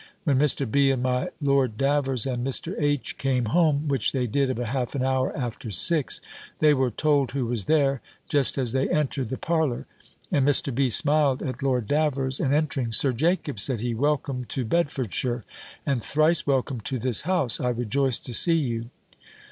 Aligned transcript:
When 0.23 0.39
Mr. 0.39 0.65
B. 0.71 0.89
and 0.89 1.03
my 1.03 1.29
Lord 1.39 1.77
Davers, 1.77 2.25
and 2.25 2.43
Mr. 2.43 2.73
H. 2.81 3.19
came 3.19 3.45
home, 3.45 3.87
which 3.87 4.13
they 4.13 4.25
did 4.25 4.49
about 4.49 4.69
half 4.69 4.95
an 4.95 5.03
hour 5.03 5.31
after 5.37 5.69
six, 5.69 6.21
they 6.57 6.73
were 6.73 6.89
told 6.89 7.33
who 7.33 7.45
was 7.45 7.65
there, 7.65 8.01
just 8.27 8.57
as 8.57 8.71
they 8.71 8.89
entered 8.89 9.27
the 9.27 9.37
parlour; 9.37 9.85
and 10.31 10.43
Mr. 10.43 10.73
B. 10.73 10.89
smiled 10.89 11.43
at 11.43 11.61
Lord 11.61 11.85
Davers, 11.85 12.39
and 12.39 12.51
entering, 12.51 12.91
"Sir 12.91 13.13
Jacob," 13.13 13.59
said 13.59 13.79
he, 13.79 13.93
"welcome 13.93 14.43
to 14.45 14.65
Bedfordshire; 14.65 15.45
and 15.85 16.01
thrice 16.03 16.47
welcome 16.47 16.81
to 16.81 16.97
this 16.97 17.21
house; 17.21 17.59
I 17.59 17.69
rejoice 17.69 18.17
to 18.17 18.33
see 18.33 18.55
you." 18.57 18.89